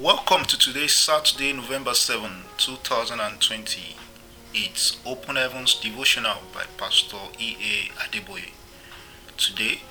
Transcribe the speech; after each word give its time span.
Welcome 0.00 0.44
to 0.46 0.58
today's 0.58 0.98
Saturday, 0.98 1.52
November 1.52 1.94
7, 1.94 2.28
2020. 2.56 3.94
It's 4.52 5.00
Open 5.06 5.36
Heavens 5.36 5.76
Devotional 5.80 6.38
by 6.52 6.64
Pastor 6.76 7.16
E.A. 7.38 7.92
Adeboye. 8.00 8.50
Today, 9.36 9.82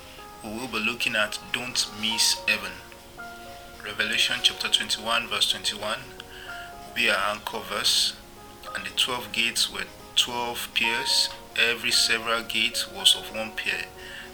we 0.44 0.50
will 0.50 0.68
be 0.68 0.78
looking 0.78 1.16
at 1.16 1.38
Don't 1.54 1.88
Miss 2.02 2.34
Heaven. 2.46 2.72
Revelation 3.82 4.36
chapter 4.42 4.68
21, 4.68 5.26
verse 5.28 5.50
21 5.50 5.98
will 6.86 6.94
be 6.94 7.08
our 7.08 7.16
anchor 7.34 7.60
verse, 7.60 8.14
and 8.74 8.84
the 8.84 8.90
12 8.90 9.32
gates 9.32 9.72
were 9.72 9.86
12 10.16 10.68
pairs. 10.74 11.30
Every 11.56 11.90
several 11.90 12.42
gate 12.42 12.84
was 12.94 13.16
of 13.16 13.34
one 13.34 13.52
pair, 13.52 13.86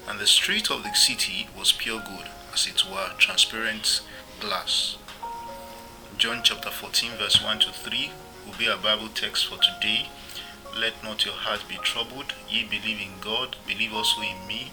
and 0.09 0.19
the 0.19 0.27
street 0.27 0.69
of 0.69 0.83
the 0.83 0.93
city 0.95 1.49
was 1.57 1.71
pure 1.71 2.01
gold, 2.01 2.27
as 2.53 2.67
it 2.67 2.83
were 2.91 3.13
transparent 3.19 4.01
glass. 4.41 4.97
John 6.21 6.43
chapter 6.45 6.69
14, 6.69 7.13
verse 7.13 7.43
1 7.43 7.61
to 7.61 7.73
3 7.73 8.11
will 8.45 8.53
be 8.59 8.69
our 8.69 8.77
Bible 8.77 9.09
text 9.09 9.47
for 9.47 9.57
today. 9.57 10.11
Let 10.79 11.03
not 11.03 11.25
your 11.25 11.33
heart 11.33 11.65
be 11.67 11.77
troubled. 11.77 12.35
Ye 12.47 12.63
believe 12.65 13.01
in 13.01 13.19
God, 13.23 13.57
believe 13.67 13.95
also 13.95 14.21
in 14.21 14.47
me. 14.47 14.71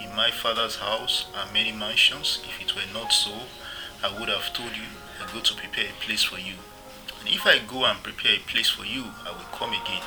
In 0.00 0.14
my 0.14 0.30
Father's 0.30 0.76
house 0.76 1.26
are 1.34 1.52
many 1.52 1.72
mansions. 1.72 2.38
If 2.44 2.62
it 2.62 2.76
were 2.76 2.86
not 2.94 3.12
so, 3.12 3.32
I 4.04 4.16
would 4.16 4.28
have 4.28 4.54
told 4.54 4.76
you, 4.76 4.86
I 5.20 5.26
go 5.34 5.40
to 5.40 5.54
prepare 5.56 5.86
a 5.86 6.04
place 6.04 6.22
for 6.22 6.38
you. 6.38 6.54
And 7.18 7.28
if 7.28 7.44
I 7.44 7.58
go 7.58 7.84
and 7.86 8.00
prepare 8.00 8.36
a 8.36 8.48
place 8.48 8.70
for 8.70 8.84
you, 8.84 9.02
I 9.26 9.32
will 9.32 9.50
come 9.50 9.70
again 9.70 10.02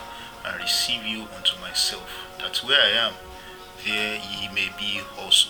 and 0.46 0.56
receive 0.62 1.04
you 1.04 1.28
unto 1.36 1.60
myself, 1.60 2.08
that 2.40 2.64
where 2.64 2.80
I 2.80 3.08
am, 3.08 3.14
there 3.86 4.22
ye 4.24 4.48
may 4.56 4.70
be 4.80 5.02
also. 5.20 5.50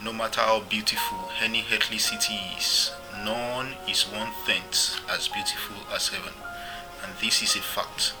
No 0.00 0.12
matter 0.12 0.42
how 0.42 0.60
beautiful 0.60 1.28
any 1.42 1.64
earthly 1.72 1.98
city 1.98 2.38
is, 2.56 2.92
none 3.24 3.74
is 3.88 4.02
one 4.04 4.30
tenth 4.46 5.00
as 5.10 5.28
beautiful 5.28 5.76
as 5.94 6.08
heaven. 6.08 6.34
And 7.04 7.12
this 7.20 7.42
is 7.42 7.56
a 7.56 7.60
fact. 7.60 8.14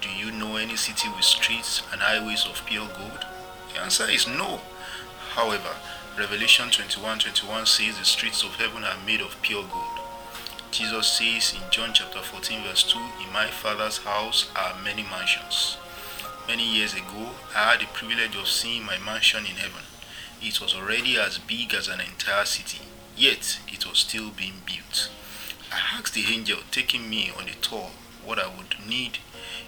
Do 0.00 0.08
you 0.10 0.30
know 0.30 0.56
any 0.56 0.76
city 0.76 1.08
with 1.08 1.24
streets 1.24 1.82
and 1.92 2.00
highways 2.00 2.46
of 2.46 2.64
pure 2.66 2.86
gold? 2.86 3.24
The 3.72 3.80
answer 3.80 4.08
is 4.08 4.26
no. 4.26 4.60
However, 5.30 5.74
Revelation 6.18 6.70
21 6.70 7.18
21 7.20 7.66
says 7.66 7.98
the 7.98 8.04
streets 8.04 8.42
of 8.42 8.56
heaven 8.56 8.84
are 8.84 8.96
made 9.06 9.20
of 9.20 9.40
pure 9.42 9.64
gold. 9.64 9.98
Jesus 10.70 11.06
says 11.06 11.54
in 11.54 11.62
John 11.70 11.90
chapter 11.94 12.20
14, 12.20 12.62
verse 12.62 12.82
2, 12.92 12.98
In 13.24 13.32
my 13.32 13.46
Father's 13.46 13.98
house 13.98 14.50
are 14.54 14.76
many 14.82 15.02
mansions. 15.02 15.78
Many 16.46 16.64
years 16.64 16.94
ago, 16.94 17.30
I 17.54 17.72
had 17.72 17.80
the 17.80 17.86
privilege 17.86 18.36
of 18.36 18.48
seeing 18.48 18.84
my 18.84 18.98
mansion 18.98 19.40
in 19.46 19.56
heaven. 19.56 19.82
It 20.42 20.60
was 20.60 20.74
already 20.74 21.18
as 21.18 21.38
big 21.38 21.74
as 21.74 21.88
an 21.88 22.00
entire 22.00 22.44
city, 22.44 22.80
yet 23.18 23.58
it 23.66 23.84
was 23.84 23.98
still 23.98 24.30
being 24.30 24.62
built. 24.64 25.10
I 25.72 25.98
asked 25.98 26.14
the 26.14 26.32
angel 26.32 26.58
taking 26.70 27.10
me 27.10 27.32
on 27.36 27.48
a 27.48 27.54
tour 27.54 27.90
what 28.24 28.38
I 28.38 28.46
would 28.46 28.76
need 28.88 29.18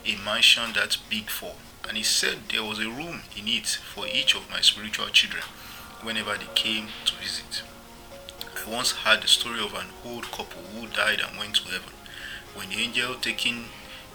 a 0.07 0.17
mansion 0.25 0.73
that 0.75 0.97
big 1.11 1.29
for, 1.29 1.55
and 1.89 1.97
he 1.97 2.03
said 2.03 2.39
there 2.49 2.65
was 2.65 2.79
a 2.79 2.89
room 2.89 3.23
in 3.37 3.49
it 3.49 3.67
for 3.67 4.07
each 4.07 4.35
of 4.35 4.49
my 4.51 4.61
spiritual 4.61 5.09
children 5.09 5.43
whenever 6.03 6.37
they 6.37 6.47
came 6.55 6.89
to 7.05 7.15
visit. 7.17 7.63
I 8.67 8.71
once 8.71 8.93
heard 8.93 9.23
the 9.23 9.29
story 9.29 9.61
of 9.61 9.75
an 9.75 9.89
old 10.05 10.31
couple 10.31 10.63
who 10.63 10.87
died 10.87 11.21
and 11.21 11.37
went 11.37 11.57
to 11.57 11.65
heaven. 11.65 11.93
When 12.55 12.69
the 12.71 12.77
angel 12.77 13.15
taking 13.15 13.65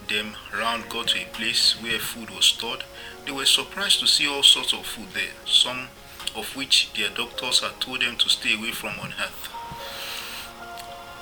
them 0.08 0.34
round 0.56 0.88
got 0.88 1.08
to 1.08 1.18
a 1.20 1.26
place 1.26 1.80
where 1.82 1.98
food 1.98 2.30
was 2.30 2.46
stored, 2.46 2.84
they 3.24 3.32
were 3.32 3.44
surprised 3.44 4.00
to 4.00 4.06
see 4.06 4.26
all 4.26 4.42
sorts 4.42 4.72
of 4.72 4.86
food 4.86 5.08
there, 5.14 5.34
some 5.44 5.88
of 6.36 6.54
which 6.54 6.92
their 6.94 7.08
doctors 7.08 7.60
had 7.60 7.80
told 7.80 8.02
them 8.02 8.16
to 8.16 8.28
stay 8.28 8.54
away 8.54 8.70
from 8.70 8.98
on 9.00 9.14
earth. 9.20 9.48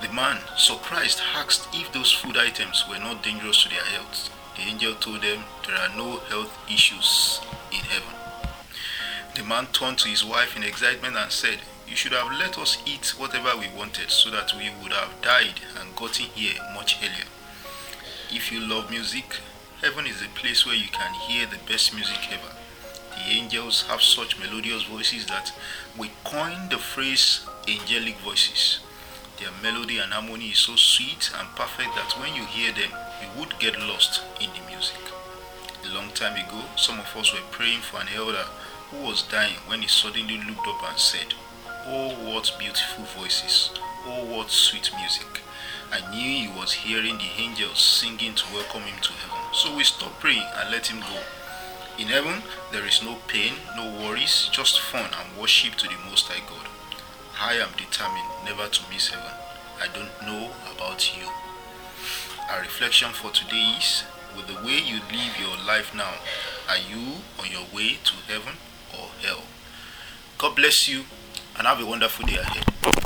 The 0.01 0.11
man, 0.13 0.39
surprised, 0.57 1.21
asked 1.33 1.67
if 1.73 1.91
those 1.91 2.11
food 2.11 2.37
items 2.37 2.83
were 2.89 2.99
not 2.99 3.23
dangerous 3.23 3.63
to 3.63 3.69
their 3.69 3.83
health. 3.85 4.29
The 4.55 4.63
angel 4.63 4.93
told 4.95 5.21
them 5.21 5.43
there 5.65 5.77
are 5.77 5.95
no 5.95 6.17
health 6.17 6.55
issues 6.69 7.39
in 7.71 7.79
heaven. 7.79 8.13
The 9.35 9.43
man 9.43 9.67
turned 9.73 9.97
to 9.99 10.09
his 10.09 10.23
wife 10.23 10.55
in 10.55 10.63
excitement 10.63 11.15
and 11.15 11.31
said, 11.31 11.59
You 11.87 11.95
should 11.95 12.11
have 12.11 12.31
let 12.31 12.57
us 12.57 12.77
eat 12.85 13.13
whatever 13.17 13.57
we 13.57 13.67
wanted 13.75 14.11
so 14.11 14.29
that 14.31 14.53
we 14.55 14.69
would 14.81 14.93
have 14.93 15.21
died 15.21 15.61
and 15.79 15.95
gotten 15.95 16.25
here 16.27 16.61
much 16.73 16.97
earlier. 17.01 17.27
If 18.31 18.51
you 18.51 18.59
love 18.59 18.89
music, 18.89 19.39
heaven 19.81 20.05
is 20.07 20.21
a 20.21 20.29
place 20.39 20.65
where 20.65 20.75
you 20.75 20.89
can 20.89 21.13
hear 21.13 21.47
the 21.47 21.59
best 21.67 21.93
music 21.93 22.19
ever. 22.31 22.53
The 23.15 23.31
angels 23.31 23.83
have 23.83 24.01
such 24.01 24.37
melodious 24.37 24.83
voices 24.83 25.25
that 25.27 25.51
we 25.97 26.11
coined 26.23 26.69
the 26.69 26.77
phrase 26.77 27.45
angelic 27.67 28.17
voices. 28.19 28.79
Their 29.39 29.51
melody 29.63 29.97
and 29.97 30.13
harmony 30.13 30.49
is 30.49 30.59
so 30.59 30.75
sweet 30.75 31.31
and 31.37 31.47
perfect 31.55 31.95
that 31.95 32.13
when 32.19 32.35
you 32.35 32.45
hear 32.45 32.71
them, 32.71 32.91
you 33.21 33.27
would 33.39 33.57
get 33.59 33.79
lost 33.79 34.21
in 34.39 34.49
the 34.51 34.65
music. 34.67 34.99
A 35.83 35.93
long 35.93 36.09
time 36.11 36.35
ago, 36.35 36.63
some 36.75 36.99
of 36.99 37.15
us 37.15 37.33
were 37.33 37.51
praying 37.51 37.81
for 37.81 37.99
an 38.01 38.07
elder 38.15 38.45
who 38.91 39.05
was 39.05 39.23
dying 39.23 39.59
when 39.67 39.81
he 39.81 39.87
suddenly 39.87 40.37
looked 40.37 40.67
up 40.67 40.89
and 40.89 40.99
said, 40.99 41.33
Oh, 41.87 42.09
what 42.25 42.51
beautiful 42.59 43.05
voices! 43.05 43.71
Oh, 44.05 44.25
what 44.25 44.49
sweet 44.49 44.89
music! 44.99 45.41
I 45.91 45.99
knew 46.11 46.49
he 46.49 46.59
was 46.59 46.73
hearing 46.73 47.17
the 47.17 47.29
angels 47.37 47.79
singing 47.79 48.35
to 48.35 48.53
welcome 48.53 48.81
him 48.81 48.99
to 49.01 49.11
heaven. 49.13 49.53
So 49.53 49.75
we 49.75 49.83
stopped 49.83 50.19
praying 50.19 50.47
and 50.57 50.71
let 50.71 50.87
him 50.87 50.99
go. 50.99 51.19
In 51.97 52.07
heaven, 52.07 52.43
there 52.73 52.85
is 52.85 53.01
no 53.01 53.15
pain, 53.27 53.53
no 53.77 53.85
worries, 54.01 54.49
just 54.51 54.81
fun 54.81 55.05
and 55.05 55.39
worship 55.39 55.75
to 55.75 55.87
the 55.87 55.95
Most 56.09 56.27
High 56.27 56.43
God. 56.45 56.67
I 57.39 57.53
am 57.53 57.69
determined 57.77 58.27
never 58.43 58.67
to 58.67 58.81
miss 58.91 59.07
heaven. 59.07 59.31
I 59.79 59.87
don't 59.87 60.11
know 60.27 60.51
about 60.75 61.15
you. 61.15 61.27
Our 62.51 62.59
reflection 62.59 63.11
for 63.11 63.31
today 63.31 63.75
is 63.79 64.03
with 64.35 64.47
the 64.47 64.55
way 64.65 64.79
you 64.79 64.99
live 65.09 65.39
your 65.39 65.55
life 65.65 65.95
now, 65.95 66.15
are 66.67 66.77
you 66.77 67.23
on 67.39 67.49
your 67.49 67.65
way 67.73 67.97
to 68.03 68.13
heaven 68.27 68.55
or 68.91 69.07
hell? 69.21 69.43
God 70.37 70.57
bless 70.57 70.89
you 70.89 71.05
and 71.57 71.65
have 71.65 71.79
a 71.79 71.85
wonderful 71.85 72.25
day 72.25 72.35
ahead. 72.35 73.04